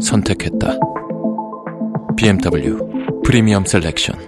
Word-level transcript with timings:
선택했다. 0.00 0.78
BMW 2.16 2.78
프리미엄 3.24 3.64
셀렉션 3.64 4.18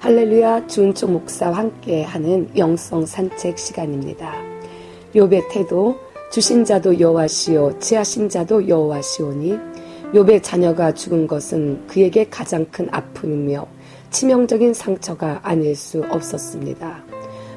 할렐루야 0.00 0.68
주은총 0.68 1.14
목사와 1.14 1.56
함께 1.56 2.04
하는 2.04 2.48
영성 2.56 3.04
산책 3.04 3.58
시간입니다. 3.58 4.34
욥의 5.14 5.50
태도 5.50 5.98
주신 6.30 6.64
자도 6.64 7.00
여호와시오 7.00 7.78
지하신 7.80 8.28
자도 8.28 8.68
여호와시오니 8.68 9.58
욥의 10.16 10.42
자녀가 10.42 10.94
죽은 10.94 11.26
것은 11.26 11.86
그에게 11.88 12.26
가장 12.30 12.64
큰 12.70 12.88
아픔이며 12.90 13.66
치명적인 14.08 14.72
상처가 14.72 15.40
아닐 15.42 15.76
수 15.76 16.02
없었습니다. 16.08 17.04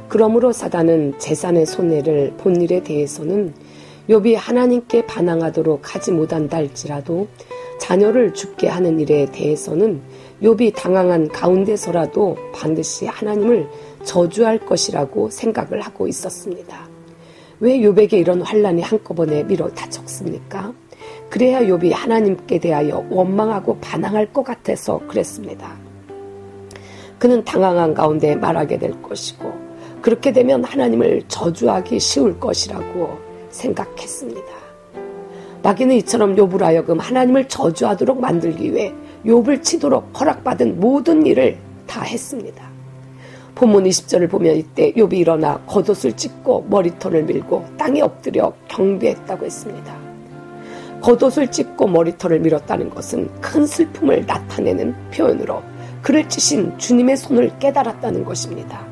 그러므로 0.09 0.51
사단은 0.51 1.17
재산의 1.19 1.65
손해를 1.65 2.33
본 2.37 2.61
일에 2.61 2.83
대해서는 2.83 3.53
욥이 4.09 4.35
하나님께 4.35 5.05
반항하도록 5.05 5.95
하지 5.95 6.11
못한다 6.11 6.57
할지라도 6.57 7.29
자녀를 7.79 8.33
죽게 8.33 8.67
하는 8.67 8.99
일에 8.99 9.25
대해서는 9.31 10.01
욥이 10.41 10.75
당황한 10.75 11.29
가운데서라도 11.29 12.35
반드시 12.53 13.05
하나님을 13.05 13.69
저주할 14.03 14.59
것이라고 14.59 15.29
생각을 15.29 15.79
하고 15.79 16.09
있었습니다. 16.09 16.89
왜 17.61 17.79
욥에게 17.79 18.15
이런 18.15 18.41
환란이 18.41 18.81
한꺼번에 18.81 19.43
밀어 19.43 19.69
닥쳤습니까? 19.69 20.73
그래야 21.29 21.61
욥이 21.61 21.93
하나님께 21.93 22.59
대하여 22.59 23.05
원망하고 23.09 23.77
반항할 23.77 24.33
것 24.33 24.43
같아서 24.43 24.99
그랬습니다. 25.07 25.75
그는 27.19 27.43
당황한 27.43 27.93
가운데 27.93 28.35
말하게 28.35 28.79
될 28.79 28.99
것이고 29.01 29.53
그렇게 30.01 30.31
되면 30.31 30.63
하나님을 30.63 31.23
저주하기 31.27 31.99
쉬울 31.99 32.39
것이라고 32.39 33.19
생각했습니다. 33.49 34.47
마귀는 35.61 35.95
이처럼 35.97 36.35
욥을 36.35 36.61
하여금 36.61 36.99
하나님을 36.99 37.47
저주하도록 37.47 38.19
만들기 38.19 38.73
위해 38.73 38.93
욥을 39.25 39.61
치도록 39.61 40.19
허락받은 40.19 40.79
모든 40.79 41.25
일을 41.25 41.57
다 41.85 42.01
했습니다. 42.01 42.69
본문 43.55 43.83
20절을 43.83 44.29
보면 44.29 44.55
이때 44.55 44.93
욥이 44.93 45.13
일어나 45.13 45.59
겉옷을 45.67 46.13
찢고 46.15 46.67
머리털을 46.69 47.23
밀고 47.23 47.65
땅에 47.77 48.01
엎드려 48.01 48.53
경배했다고 48.69 49.45
했습니다. 49.45 50.08
겉옷을 51.01 51.49
찢고 51.49 51.87
머리털을 51.87 52.39
밀었다는 52.39 52.89
것은 52.89 53.29
큰 53.41 53.65
슬픔을 53.65 54.25
나타내는 54.25 54.93
표현으로 55.11 55.61
그를 56.01 56.27
치신 56.27 56.77
주님의 56.77 57.17
손을 57.17 57.57
깨달았다는 57.59 58.25
것입니다. 58.25 58.85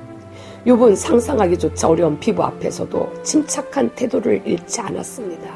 욥은 0.66 0.96
상상하기조차 0.96 1.88
어려운 1.88 2.20
피부 2.20 2.44
앞에서도 2.44 3.24
침착한 3.24 3.90
태도를 3.96 4.42
잃지 4.46 4.82
않았습니다. 4.82 5.50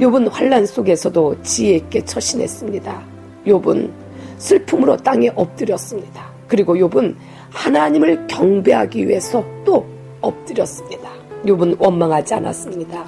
욥은 0.00 0.28
환란 0.30 0.66
속에서도 0.66 1.42
지혜 1.42 1.76
있게 1.76 2.04
처신했습니다. 2.04 3.02
욥은 3.46 3.90
슬픔으로 4.38 4.96
땅에 4.96 5.30
엎드렸습니다. 5.34 6.26
그리고 6.48 6.74
욥은 6.74 7.14
하나님을 7.50 8.26
경배하기 8.26 9.06
위해서 9.06 9.44
또 9.64 9.86
엎드렸습니다. 10.20 11.10
욥은 11.44 11.80
원망하지 11.80 12.34
않았습니다. 12.34 13.04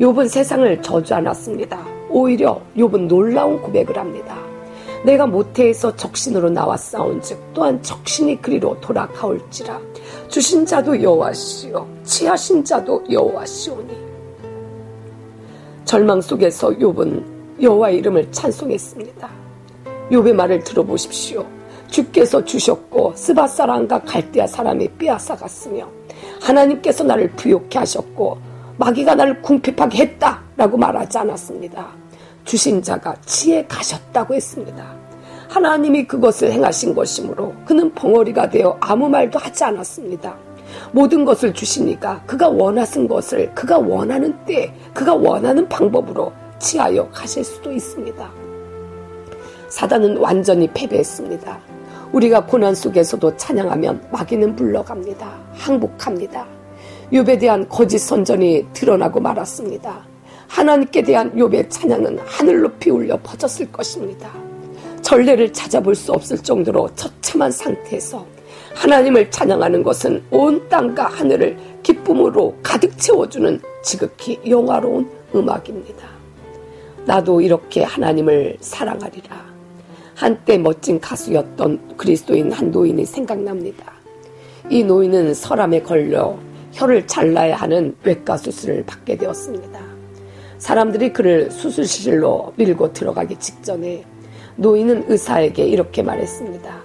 욥은 0.00 0.28
세상을 0.28 0.82
저주 0.82 1.14
않았습니다. 1.14 1.97
오히려 2.10 2.60
욥은 2.76 3.06
놀라운 3.06 3.60
고백을 3.60 3.96
합니다. 3.96 4.36
내가 5.04 5.26
모태에서 5.26 5.94
적신으로 5.96 6.50
나와 6.50 6.76
싸운즉 6.76 7.38
또한 7.54 7.80
적신이 7.82 8.42
그리로 8.42 8.80
돌아가올지라 8.80 9.80
주신 10.28 10.66
자도 10.66 11.00
여호와시오 11.00 11.86
치하신 12.04 12.64
자도 12.64 13.04
여호와시오니 13.10 13.96
절망 15.84 16.20
속에서 16.20 16.70
욥은 16.70 17.62
여호와 17.62 17.90
이름을 17.90 18.30
찬송했습니다. 18.30 19.28
욥의 20.10 20.32
말을 20.34 20.64
들어보십시오. 20.64 21.46
주께서 21.88 22.44
주셨고 22.44 23.14
스바 23.14 23.46
사람과 23.46 24.02
갈대아 24.02 24.46
사람이 24.46 24.88
빼앗아 24.98 25.36
갔으며 25.36 25.88
하나님께서 26.42 27.04
나를 27.04 27.30
부욕케 27.30 27.78
하셨고 27.78 28.38
마귀가 28.76 29.14
나를 29.14 29.40
궁핍하게 29.42 29.98
했다라고 29.98 30.76
말하지 30.76 31.18
않았습니다. 31.18 31.97
주신 32.48 32.80
자가 32.80 33.14
지혜 33.26 33.62
가셨다고 33.66 34.34
했습니다. 34.34 34.82
하나님이 35.50 36.06
그것을 36.06 36.50
행하신 36.50 36.94
것이므로 36.94 37.52
그는 37.66 37.92
벙어리가 37.92 38.48
되어 38.48 38.74
아무 38.80 39.06
말도 39.06 39.38
하지 39.38 39.64
않았습니다. 39.64 40.34
모든 40.90 41.26
것을 41.26 41.52
주시니까 41.52 42.22
그가 42.26 42.48
원하신 42.48 43.06
것을 43.06 43.54
그가 43.54 43.76
원하는 43.78 44.34
때 44.46 44.72
그가 44.94 45.14
원하는 45.14 45.68
방법으로 45.68 46.32
취하여 46.58 47.06
가실 47.10 47.44
수도 47.44 47.70
있습니다. 47.70 48.30
사단은 49.68 50.16
완전히 50.16 50.70
패배했습니다. 50.72 51.60
우리가 52.12 52.46
고난 52.46 52.74
속에서도 52.74 53.36
찬양하면 53.36 54.08
마귀는 54.10 54.56
물러갑니다. 54.56 55.38
항복합니다. 55.52 56.46
욥에 57.12 57.38
대한 57.38 57.68
거짓 57.68 57.98
선전이 57.98 58.68
드러나고 58.72 59.20
말았습니다. 59.20 60.07
하나님께 60.48 61.02
대한 61.02 61.32
욥의 61.36 61.70
찬양은 61.70 62.18
하늘 62.24 62.62
높이 62.62 62.90
울려 62.90 63.18
퍼졌을 63.22 63.70
것입니다. 63.70 64.30
전례를 65.02 65.52
찾아볼 65.52 65.94
수 65.94 66.12
없을 66.12 66.36
정도로 66.38 66.88
처참한 66.96 67.50
상태에서 67.50 68.26
하나님을 68.74 69.30
찬양하는 69.30 69.82
것은 69.82 70.22
온 70.30 70.68
땅과 70.68 71.06
하늘을 71.06 71.56
기쁨으로 71.82 72.56
가득 72.62 72.96
채워주는 72.98 73.60
지극히 73.82 74.40
영화로운 74.46 75.08
음악입니다. 75.34 76.08
나도 77.04 77.40
이렇게 77.40 77.84
하나님을 77.84 78.56
사랑하리라. 78.60 79.48
한때 80.14 80.58
멋진 80.58 80.98
가수였던 81.00 81.96
그리스도인 81.96 82.52
한 82.52 82.70
노인이 82.70 83.04
생각납니다. 83.06 83.92
이 84.68 84.82
노인은 84.82 85.34
설암에 85.34 85.82
걸려 85.82 86.36
혀를 86.72 87.06
잘라야 87.06 87.56
하는 87.56 87.96
외과 88.02 88.36
수술을 88.36 88.84
받게 88.84 89.16
되었습니다. 89.16 89.97
사람들이 90.58 91.12
그를 91.12 91.50
수술실로 91.50 92.52
밀고 92.56 92.92
들어가기 92.92 93.36
직전에 93.36 94.04
노인은 94.56 95.04
의사에게 95.08 95.64
이렇게 95.64 96.02
말했습니다. 96.02 96.78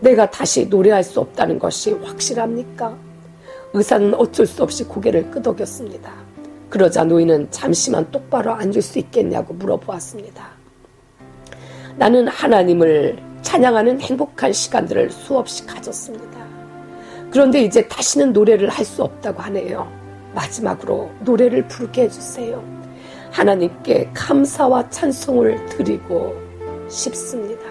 내가 0.00 0.30
다시 0.30 0.66
노래할 0.66 1.04
수 1.04 1.20
없다는 1.20 1.58
것이 1.58 1.92
확실합니까? 1.92 2.96
의사는 3.72 4.14
어쩔 4.14 4.46
수 4.46 4.62
없이 4.62 4.84
고개를 4.84 5.30
끄덕였습니다. 5.30 6.12
그러자 6.68 7.04
노인은 7.04 7.48
잠시만 7.50 8.10
똑바로 8.10 8.52
앉을 8.52 8.82
수 8.82 8.98
있겠냐고 8.98 9.54
물어보았습니다. 9.54 10.44
나는 11.96 12.26
하나님을 12.28 13.18
찬양하는 13.42 14.00
행복한 14.00 14.52
시간들을 14.52 15.10
수없이 15.10 15.64
가졌습니다. 15.64 16.44
그런데 17.30 17.62
이제 17.62 17.86
다시는 17.86 18.32
노래를 18.32 18.68
할 18.68 18.84
수 18.84 19.02
없다고 19.04 19.40
하네요. 19.42 19.90
마지막으로 20.34 21.10
노래를 21.20 21.66
부르게 21.68 22.02
해주세요. 22.02 22.75
하나님께 23.36 24.08
감사와 24.14 24.88
찬송을 24.88 25.66
드리고 25.66 26.34
싶습니다. 26.88 27.66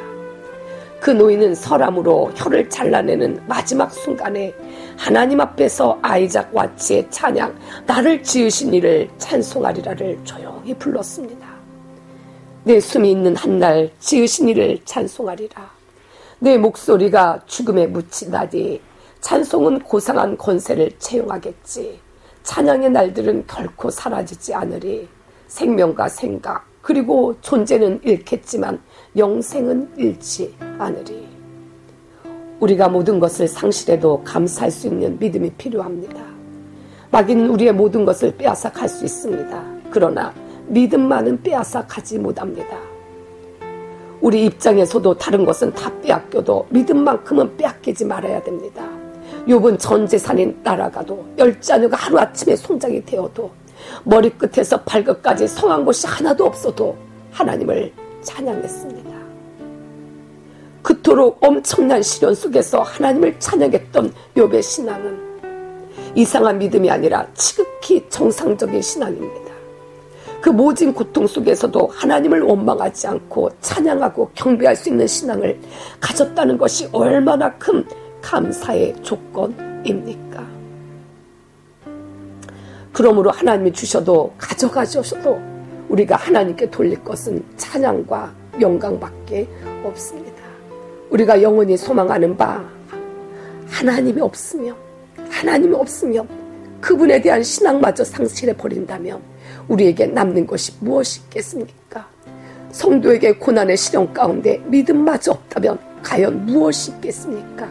그 0.99 1.09
노인은 1.09 1.55
설함으로 1.55 2.31
혀를 2.35 2.69
잘라내는 2.69 3.41
마지막 3.47 3.91
순간에 3.91 4.53
하나님 4.95 5.41
앞에서 5.41 5.97
아이작 6.03 6.55
와치의 6.55 7.07
찬양, 7.09 7.57
나를 7.87 8.21
지으신 8.21 8.75
이를 8.75 9.09
찬송하리라를 9.17 10.19
조용히 10.23 10.71
불렀습니다. 10.75 11.47
내 12.63 12.79
숨이 12.79 13.09
있는 13.09 13.35
한 13.35 13.57
날 13.57 13.89
지으신 13.99 14.49
이를 14.49 14.77
찬송하리라. 14.85 15.67
내 16.41 16.59
목소리가 16.59 17.41
죽음에 17.47 17.87
묻히다니 17.87 18.81
찬송은 19.19 19.79
고상한 19.79 20.37
권세를 20.37 20.91
채용하겠지. 20.99 21.99
찬양의 22.43 22.91
날들은 22.91 23.47
결코 23.47 23.89
사라지지 23.89 24.53
않으리. 24.53 25.14
생명과 25.47 26.09
생각, 26.09 26.65
그리고 26.81 27.35
존재는 27.41 28.01
잃겠지만 28.03 28.79
영생은 29.17 29.89
잃지 29.97 30.55
않으리. 30.77 31.27
우리가 32.59 32.89
모든 32.89 33.19
것을 33.19 33.47
상실해도 33.47 34.23
감사할 34.23 34.71
수 34.71 34.87
있는 34.87 35.17
믿음이 35.19 35.51
필요합니다. 35.51 36.23
마귀는 37.11 37.49
우리의 37.49 37.73
모든 37.73 38.05
것을 38.05 38.35
빼앗아 38.35 38.71
갈 38.71 38.87
수 38.87 39.05
있습니다. 39.05 39.63
그러나 39.89 40.33
믿음만은 40.67 41.41
빼앗아 41.41 41.85
가지 41.87 42.19
못합니다. 42.19 42.77
우리 44.21 44.45
입장에서도 44.45 45.17
다른 45.17 45.45
것은 45.45 45.73
다 45.73 45.91
빼앗겨도 46.01 46.67
믿음만큼은 46.69 47.57
빼앗기지 47.57 48.05
말아야 48.05 48.41
됩니다. 48.43 48.87
욥은 49.47 49.77
전 49.77 50.07
재산이 50.07 50.55
날아가도 50.63 51.25
열 51.37 51.61
자녀가 51.61 51.97
하루아침에 51.97 52.55
송장이 52.55 53.05
되어도 53.05 53.51
머리끝에서 54.03 54.81
발끝까지 54.81 55.47
성한 55.47 55.85
곳이 55.85 56.07
하나도 56.07 56.45
없어도 56.45 56.95
하나님을 57.31 57.91
찬양했습니다. 58.21 59.15
그토록 60.81 61.43
엄청난 61.43 62.01
시련 62.03 62.35
속에서 62.35 62.81
하나님을 62.81 63.39
찬양했던 63.39 64.13
욥의 64.35 64.61
신앙은 64.61 65.19
이상한 66.13 66.57
믿음이 66.59 66.89
아니라 66.89 67.27
지극히 67.33 68.05
정상적인 68.09 68.81
신앙입니다. 68.81 69.45
그 70.41 70.51
모진 70.51 70.93
고통 70.93 71.25
속에서도 71.25 71.87
하나님을 71.87 72.41
원망하지 72.41 73.07
않고 73.07 73.49
찬양하고 73.61 74.29
경배할 74.35 74.75
수 74.75 74.89
있는 74.89 75.07
신앙을 75.07 75.59
가졌다는 75.99 76.57
것이 76.59 76.87
얼마나 76.91 77.51
큰 77.57 77.83
감사의 78.21 78.95
조건입니까? 79.01 80.54
그러므로 82.95 83.29
하나님이 83.29 83.73
주셔도 83.73 84.31
가져가셔도 84.37 85.37
우리가 85.89 86.15
하나님께 86.15 86.69
돌릴 86.69 87.03
것은 87.03 87.43
찬양과 87.57 88.33
영광밖에 88.61 89.45
없습니다. 89.83 90.41
우리가 91.09 91.41
영원히 91.41 91.75
소망하는 91.75 92.37
바 92.37 92.63
하나님이 93.67 94.21
없으면 94.21 94.77
하나님이 95.29 95.75
없으면 95.75 96.25
그분에 96.79 97.19
대한 97.19 97.43
신앙마저 97.43 98.05
상실해 98.05 98.55
버린다면 98.55 99.21
우리에게 99.67 100.05
남는 100.05 100.47
것이 100.47 100.71
무엇이 100.79 101.19
있겠습니까? 101.25 102.07
성도에게 102.71 103.33
고난의 103.33 103.75
시련 103.75 104.13
가운데 104.13 104.57
믿음마저 104.67 105.33
없다면 105.33 105.77
과연 106.01 106.45
무엇이 106.45 106.91
있겠습니까? 106.91 107.69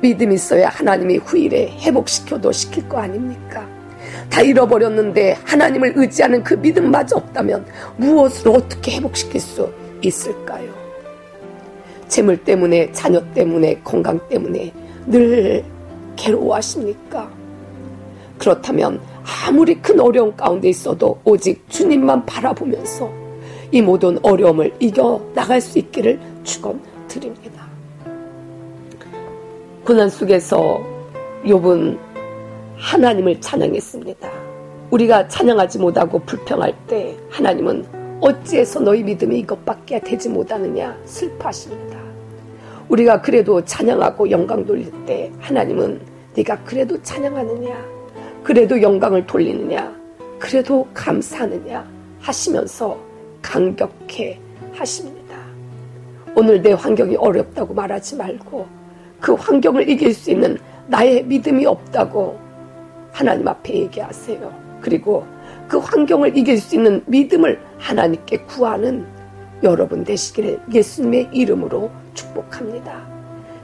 믿음 0.00 0.30
있어야 0.30 0.68
하나님이 0.68 1.16
후일에 1.16 1.76
회복시켜도 1.80 2.52
시킬 2.52 2.88
거 2.88 2.98
아닙니까? 2.98 3.75
다 4.30 4.42
잃어버렸는데 4.42 5.36
하나님을 5.44 5.92
의지하는 5.96 6.42
그 6.42 6.54
믿음마저 6.54 7.16
없다면 7.16 7.66
무엇을 7.96 8.48
어떻게 8.48 8.96
회복시킬 8.96 9.40
수 9.40 9.72
있을까요? 10.02 10.70
재물 12.08 12.36
때문에, 12.36 12.92
자녀 12.92 13.20
때문에, 13.32 13.80
건강 13.82 14.20
때문에 14.28 14.72
늘 15.06 15.64
괴로워하십니까? 16.16 17.28
그렇다면 18.38 19.00
아무리 19.46 19.74
큰 19.76 19.98
어려움 20.00 20.34
가운데 20.36 20.68
있어도 20.68 21.18
오직 21.24 21.64
주님만 21.68 22.26
바라보면서 22.26 23.10
이 23.72 23.82
모든 23.82 24.18
어려움을 24.22 24.72
이겨 24.78 25.20
나갈 25.34 25.60
수 25.60 25.78
있기를 25.78 26.20
축원드립니다. 26.44 27.66
고난 29.84 30.08
속에서 30.08 30.80
욥은 31.44 32.05
하나님을 32.78 33.40
찬양했습니다. 33.40 34.30
우리가 34.90 35.26
찬양하지 35.28 35.78
못하고 35.78 36.18
불평할 36.20 36.74
때 36.86 37.16
하나님은 37.30 37.84
어찌해서 38.20 38.80
너희 38.80 39.02
믿음이 39.02 39.40
이것밖에 39.40 40.00
되지 40.00 40.28
못하느냐 40.28 40.96
슬퍼하십니다. 41.04 41.98
우리가 42.88 43.20
그래도 43.20 43.64
찬양하고 43.64 44.30
영광 44.30 44.64
돌릴 44.64 44.90
때 45.06 45.30
하나님은 45.40 46.00
네가 46.36 46.62
그래도 46.64 47.00
찬양하느냐 47.02 47.96
그래도 48.44 48.80
영광을 48.80 49.26
돌리느냐 49.26 49.92
그래도 50.38 50.86
감사하느냐 50.94 51.84
하시면서 52.20 52.96
강격해 53.42 54.38
하십니다. 54.72 55.36
오늘 56.34 56.62
내 56.62 56.72
환경이 56.72 57.16
어렵다고 57.16 57.74
말하지 57.74 58.16
말고 58.16 58.66
그 59.20 59.32
환경을 59.32 59.88
이길 59.88 60.12
수 60.12 60.30
있는 60.30 60.58
나의 60.86 61.24
믿음이 61.24 61.66
없다고 61.66 62.45
하나님 63.16 63.48
앞에 63.48 63.72
얘기하세요. 63.72 64.52
그리고 64.82 65.26
그 65.66 65.78
환경을 65.78 66.36
이길 66.36 66.58
수 66.58 66.74
있는 66.74 67.02
믿음을 67.06 67.58
하나님께 67.78 68.36
구하는 68.42 69.06
여러분 69.62 70.04
되시기를 70.04 70.60
예수님의 70.70 71.30
이름으로 71.32 71.90
축복합니다. 72.12 73.06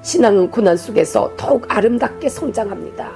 신앙은 0.01 0.51
고난 0.51 0.75
속에서 0.75 1.31
더욱 1.37 1.67
아름답게 1.69 2.31
성장합니다. 2.31 3.13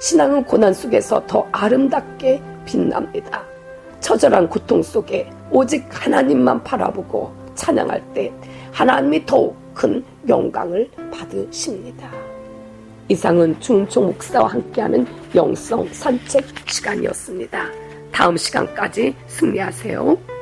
신앙은 0.00 0.44
고난 0.44 0.72
속에서 0.72 1.22
더 1.26 1.46
아름답게 1.52 2.40
빛납니다. 2.64 3.44
처절한 4.00 4.48
고통 4.48 4.82
속에 4.82 5.28
오직 5.50 5.84
하나님만 5.90 6.64
바라보고 6.64 7.30
찬양할 7.56 8.02
때 8.14 8.32
하나님이 8.72 9.26
더욱 9.26 9.54
큰 9.74 10.02
영광을 10.26 10.90
받으십니다. 11.12 12.23
이상은 13.08 13.58
중총 13.60 14.06
목사와 14.06 14.48
함께하는 14.48 15.06
영성 15.34 15.86
산책 15.92 16.44
시간이었습니다. 16.66 17.66
다음 18.10 18.36
시간까지 18.36 19.14
승리하세요. 19.26 20.33